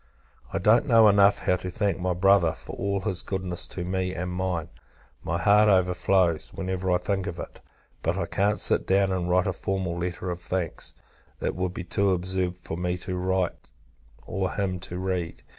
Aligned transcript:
I 0.51 0.57
don't 0.57 0.87
know 0.87 1.07
enough 1.07 1.37
how 1.41 1.57
to 1.57 1.69
thank 1.69 1.99
my 1.99 2.13
Brother, 2.15 2.53
for 2.53 2.75
all 2.75 3.01
his 3.01 3.21
goodness 3.21 3.67
to 3.67 3.85
me 3.85 4.15
and 4.15 4.31
mine; 4.31 4.69
my 5.23 5.37
heart 5.37 5.69
overflows, 5.69 6.51
whenever 6.55 6.89
I 6.89 6.97
think 6.97 7.27
of 7.27 7.37
it: 7.37 7.61
but 8.01 8.17
I 8.17 8.25
can't 8.25 8.59
sit 8.59 8.87
down, 8.87 9.11
and 9.11 9.29
write 9.29 9.45
a 9.45 9.53
formal 9.53 9.95
letter 9.99 10.31
of 10.31 10.41
thanks; 10.41 10.95
it 11.39 11.53
would 11.55 11.75
be 11.75 11.83
too 11.83 12.13
absurd 12.13 12.57
for 12.57 12.77
me 12.77 12.97
to 12.97 13.15
write, 13.15 13.69
or 14.25 14.51
him 14.53 14.79
to 14.79 14.97
read. 14.97 15.43